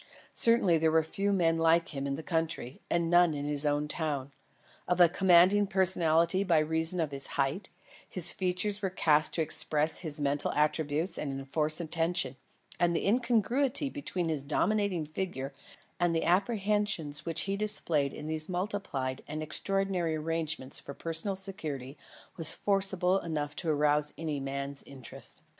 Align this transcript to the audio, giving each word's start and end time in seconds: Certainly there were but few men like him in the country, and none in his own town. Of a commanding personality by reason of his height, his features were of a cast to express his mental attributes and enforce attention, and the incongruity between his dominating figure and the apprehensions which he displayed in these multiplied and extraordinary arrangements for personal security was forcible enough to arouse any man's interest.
Certainly 0.33 0.79
there 0.79 0.89
were 0.91 1.03
but 1.03 1.13
few 1.13 1.31
men 1.31 1.59
like 1.59 1.89
him 1.89 2.07
in 2.07 2.15
the 2.15 2.23
country, 2.23 2.81
and 2.89 3.07
none 3.07 3.35
in 3.35 3.45
his 3.45 3.67
own 3.67 3.87
town. 3.87 4.31
Of 4.87 4.99
a 4.99 5.07
commanding 5.07 5.67
personality 5.67 6.43
by 6.43 6.57
reason 6.57 6.99
of 6.99 7.11
his 7.11 7.27
height, 7.37 7.69
his 8.09 8.33
features 8.33 8.81
were 8.81 8.87
of 8.87 8.93
a 8.93 8.95
cast 8.95 9.35
to 9.35 9.43
express 9.43 9.99
his 9.99 10.19
mental 10.19 10.51
attributes 10.53 11.19
and 11.19 11.31
enforce 11.31 11.79
attention, 11.79 12.35
and 12.79 12.95
the 12.95 13.05
incongruity 13.07 13.91
between 13.91 14.27
his 14.29 14.41
dominating 14.41 15.05
figure 15.05 15.53
and 15.99 16.15
the 16.15 16.23
apprehensions 16.25 17.23
which 17.23 17.41
he 17.41 17.55
displayed 17.55 18.11
in 18.11 18.25
these 18.25 18.49
multiplied 18.49 19.21
and 19.27 19.43
extraordinary 19.43 20.15
arrangements 20.15 20.79
for 20.79 20.95
personal 20.95 21.35
security 21.35 21.95
was 22.37 22.51
forcible 22.53 23.19
enough 23.19 23.55
to 23.57 23.69
arouse 23.69 24.15
any 24.17 24.39
man's 24.39 24.81
interest. 24.87 25.43